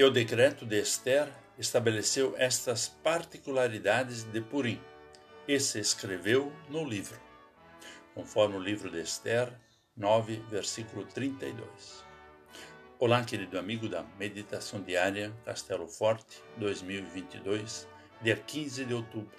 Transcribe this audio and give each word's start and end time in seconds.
E 0.00 0.02
o 0.02 0.10
decreto 0.10 0.64
de 0.64 0.80
Esther 0.80 1.28
estabeleceu 1.58 2.34
estas 2.38 2.88
particularidades 2.88 4.24
de 4.24 4.40
Purim 4.40 4.80
e 5.46 5.60
se 5.60 5.78
escreveu 5.78 6.50
no 6.70 6.82
livro, 6.88 7.20
conforme 8.14 8.56
o 8.56 8.62
livro 8.62 8.90
de 8.90 9.02
Esther 9.02 9.52
9, 9.94 10.42
versículo 10.48 11.04
32. 11.04 12.02
Olá, 12.98 13.22
querido 13.22 13.58
amigo 13.58 13.90
da 13.90 14.02
Meditação 14.18 14.80
Diária 14.80 15.36
Castelo 15.44 15.86
Forte 15.86 16.42
2022, 16.56 17.86
dia 18.22 18.36
15 18.36 18.86
de 18.86 18.94
outubro. 18.94 19.36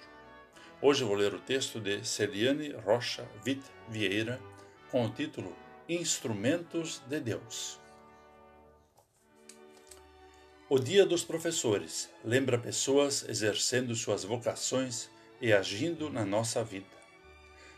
Hoje 0.80 1.02
vou 1.02 1.16
ler 1.16 1.34
o 1.34 1.40
texto 1.40 1.80
de 1.80 2.06
Celiane 2.06 2.70
Rocha 2.70 3.28
Witt 3.44 3.64
Vieira 3.88 4.40
com 4.92 5.06
o 5.06 5.10
título 5.10 5.56
Instrumentos 5.88 7.02
de 7.08 7.18
Deus. 7.18 7.81
O 10.74 10.78
Dia 10.78 11.04
dos 11.04 11.22
Professores 11.22 12.08
lembra 12.24 12.56
pessoas 12.56 13.28
exercendo 13.28 13.94
suas 13.94 14.24
vocações 14.24 15.10
e 15.38 15.52
agindo 15.52 16.08
na 16.08 16.24
nossa 16.24 16.64
vida. 16.64 16.96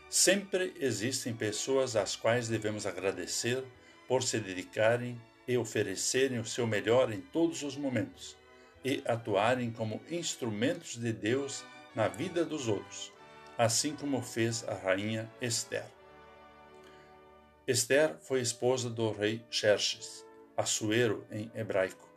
Sempre 0.09 0.73
existem 0.79 1.33
pessoas 1.33 1.97
às 1.97 2.15
quais 2.15 2.47
devemos 2.47 2.85
agradecer 2.85 3.61
por 4.07 4.23
se 4.23 4.39
dedicarem 4.39 5.21
e 5.45 5.57
oferecerem 5.57 6.39
o 6.39 6.45
seu 6.45 6.65
melhor 6.65 7.11
em 7.11 7.19
todos 7.19 7.63
os 7.63 7.75
momentos 7.75 8.37
e 8.81 9.03
atuarem 9.05 9.73
como 9.73 10.01
instrumentos 10.09 10.95
de 10.95 11.11
Deus 11.11 11.65
na 11.93 12.07
vida 12.07 12.45
dos 12.45 12.69
outros, 12.69 13.11
assim 13.57 13.93
como 13.93 14.21
fez 14.21 14.63
a 14.69 14.73
rainha 14.73 15.29
Esther. 15.41 15.83
Esther 17.67 18.15
foi 18.21 18.39
esposa 18.39 18.89
do 18.89 19.11
rei 19.11 19.43
Xerxes, 19.51 20.25
Assuero 20.55 21.27
em 21.29 21.51
hebraico 21.53 22.14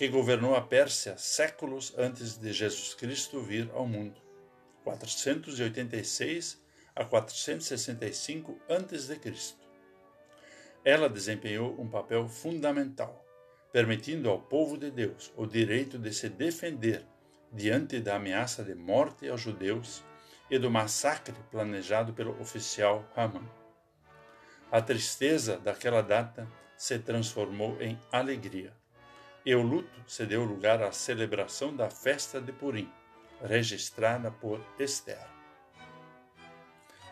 que 0.00 0.08
governou 0.08 0.56
a 0.56 0.62
Pérsia 0.62 1.14
séculos 1.18 1.92
antes 1.98 2.38
de 2.38 2.54
Jesus 2.54 2.94
Cristo 2.94 3.42
vir 3.42 3.70
ao 3.74 3.86
mundo, 3.86 4.18
486 4.82 6.58
a 6.96 7.04
465 7.04 8.58
a.C. 8.66 9.20
Ela 10.82 11.06
desempenhou 11.06 11.78
um 11.78 11.86
papel 11.86 12.26
fundamental, 12.28 13.22
permitindo 13.70 14.30
ao 14.30 14.40
povo 14.40 14.78
de 14.78 14.90
Deus 14.90 15.30
o 15.36 15.44
direito 15.44 15.98
de 15.98 16.14
se 16.14 16.30
defender 16.30 17.04
diante 17.52 18.00
da 18.00 18.16
ameaça 18.16 18.64
de 18.64 18.74
morte 18.74 19.28
aos 19.28 19.42
judeus 19.42 20.02
e 20.50 20.58
do 20.58 20.70
massacre 20.70 21.36
planejado 21.50 22.14
pelo 22.14 22.40
oficial 22.40 23.06
Haman. 23.14 23.46
A 24.72 24.80
tristeza 24.80 25.58
daquela 25.58 26.00
data 26.00 26.50
se 26.74 26.98
transformou 26.98 27.76
em 27.82 28.00
alegria 28.10 28.80
e 29.44 29.54
o 29.54 29.62
luto 29.62 30.00
se 30.06 30.26
deu 30.26 30.44
lugar 30.44 30.82
à 30.82 30.92
celebração 30.92 31.74
da 31.74 31.88
festa 31.90 32.40
de 32.40 32.52
Purim, 32.52 32.90
registrada 33.42 34.30
por 34.30 34.60
Esther. 34.78 35.26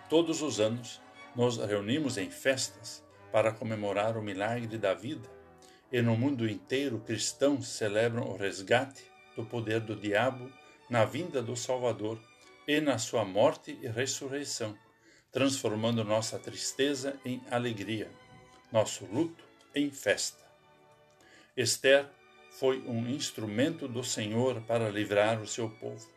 Todos 0.08 0.42
os 0.42 0.60
anos, 0.60 1.00
nos 1.34 1.56
reunimos 1.58 2.18
em 2.18 2.30
festas 2.30 3.04
para 3.30 3.52
comemorar 3.52 4.16
o 4.16 4.22
milagre 4.22 4.78
da 4.78 4.94
vida, 4.94 5.28
e 5.92 6.02
no 6.02 6.16
mundo 6.16 6.48
inteiro 6.48 6.98
cristãos 7.00 7.68
celebram 7.68 8.24
o 8.24 8.36
resgate 8.36 9.04
do 9.36 9.44
poder 9.44 9.80
do 9.80 9.94
diabo 9.94 10.50
na 10.90 11.04
vinda 11.04 11.42
do 11.42 11.56
Salvador 11.56 12.20
e 12.66 12.80
na 12.80 12.98
sua 12.98 13.24
morte 13.24 13.78
e 13.80 13.88
ressurreição, 13.88 14.76
transformando 15.30 16.04
nossa 16.04 16.38
tristeza 16.38 17.18
em 17.24 17.42
alegria, 17.50 18.10
nosso 18.72 19.06
luto 19.06 19.44
em 19.74 19.90
festa. 19.90 20.44
Esther 21.56 22.08
foi 22.58 22.82
um 22.88 23.08
instrumento 23.08 23.86
do 23.86 24.02
Senhor 24.02 24.60
para 24.62 24.90
livrar 24.90 25.40
o 25.40 25.46
seu 25.46 25.70
povo. 25.70 26.08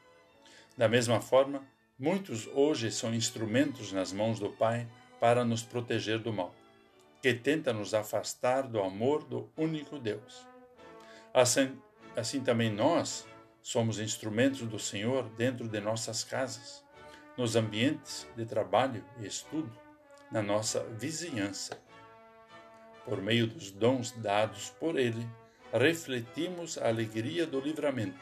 Da 0.75 0.89
mesma 0.89 1.21
forma, 1.21 1.63
muitos 1.99 2.47
hoje 2.47 2.91
são 2.91 3.13
instrumentos 3.13 3.91
nas 3.91 4.11
mãos 4.11 4.39
do 4.39 4.49
Pai 4.49 4.87
para 5.19 5.45
nos 5.45 5.61
proteger 5.61 6.17
do 6.17 6.33
mal, 6.33 6.51
que 7.21 7.31
tenta 7.31 7.71
nos 7.71 7.93
afastar 7.93 8.63
do 8.63 8.81
amor 8.81 9.23
do 9.23 9.51
único 9.55 9.99
Deus. 9.99 10.47
Assim, 11.31 11.77
assim 12.15 12.41
também 12.41 12.71
nós 12.71 13.27
somos 13.61 13.99
instrumentos 13.99 14.61
do 14.61 14.79
Senhor 14.79 15.29
dentro 15.37 15.67
de 15.67 15.79
nossas 15.79 16.23
casas, 16.23 16.83
nos 17.37 17.55
ambientes 17.55 18.27
de 18.35 18.47
trabalho 18.47 19.05
e 19.19 19.27
estudo, 19.27 19.71
na 20.31 20.41
nossa 20.41 20.83
vizinhança. 20.97 21.79
Por 23.05 23.21
meio 23.21 23.45
dos 23.45 23.69
dons 23.69 24.11
dados 24.11 24.71
por 24.79 24.97
Ele, 24.97 25.27
refletimos 25.73 26.77
a 26.77 26.87
alegria 26.87 27.47
do 27.47 27.59
livramento, 27.59 28.19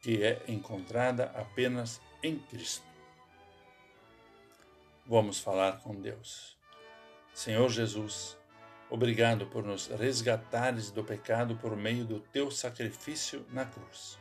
que 0.00 0.24
é 0.24 0.42
encontrada 0.48 1.26
apenas 1.36 2.00
em 2.22 2.38
Cristo. 2.38 2.84
Vamos 5.06 5.38
falar 5.40 5.80
com 5.80 5.94
Deus. 5.94 6.56
Senhor 7.32 7.68
Jesus, 7.68 8.36
obrigado 8.88 9.46
por 9.46 9.64
nos 9.64 9.86
resgatares 9.86 10.90
do 10.90 11.04
pecado 11.04 11.56
por 11.56 11.76
meio 11.76 12.04
do 12.04 12.20
teu 12.20 12.50
sacrifício 12.50 13.46
na 13.50 13.64
cruz. 13.64 14.18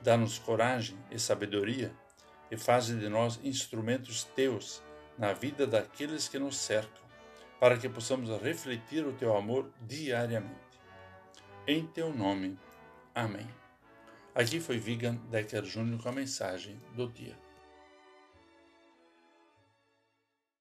Dá-nos 0.00 0.38
coragem 0.38 0.98
e 1.10 1.18
sabedoria 1.18 1.92
e 2.50 2.56
faz 2.56 2.86
de 2.86 3.08
nós 3.08 3.38
instrumentos 3.42 4.24
teus 4.24 4.82
na 5.18 5.32
vida 5.32 5.66
daqueles 5.66 6.28
que 6.28 6.38
nos 6.38 6.56
cercam, 6.56 7.04
para 7.60 7.76
que 7.76 7.88
possamos 7.88 8.30
refletir 8.40 9.06
o 9.06 9.12
teu 9.12 9.36
amor 9.36 9.70
diariamente 9.82 10.63
em 11.66 11.86
teu 11.86 12.14
nome. 12.14 12.58
Amém. 13.14 13.46
Aqui 14.34 14.60
foi 14.60 14.78
Vigan 14.78 15.14
Decker 15.30 15.64
Júnior 15.64 16.02
com 16.02 16.08
a 16.08 16.12
mensagem 16.12 16.80
do 16.94 17.08
dia. 17.08 17.38